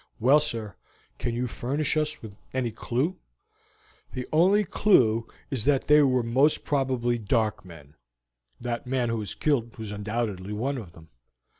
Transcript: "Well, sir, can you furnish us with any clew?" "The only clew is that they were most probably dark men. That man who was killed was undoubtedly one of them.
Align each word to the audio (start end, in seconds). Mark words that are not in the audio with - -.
"Well, 0.19 0.39
sir, 0.39 0.77
can 1.19 1.35
you 1.35 1.45
furnish 1.45 1.95
us 1.95 2.23
with 2.23 2.35
any 2.55 2.71
clew?" 2.71 3.19
"The 4.13 4.27
only 4.33 4.63
clew 4.63 5.27
is 5.51 5.65
that 5.65 5.83
they 5.85 6.01
were 6.01 6.23
most 6.23 6.63
probably 6.65 7.19
dark 7.19 7.63
men. 7.63 7.93
That 8.59 8.87
man 8.87 9.09
who 9.09 9.17
was 9.17 9.35
killed 9.35 9.77
was 9.77 9.91
undoubtedly 9.91 10.53
one 10.53 10.79
of 10.79 10.93
them. 10.93 11.09